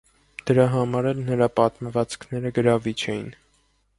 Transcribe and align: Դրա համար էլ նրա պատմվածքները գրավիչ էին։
Դրա 0.51 0.63
համար 0.75 1.07
էլ 1.09 1.19
նրա 1.27 1.49
պատմվածքները 1.59 2.53
գրավիչ 2.57 2.97
էին։ 3.15 3.31